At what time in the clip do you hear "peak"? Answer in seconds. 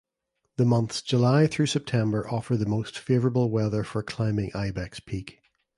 4.99-5.43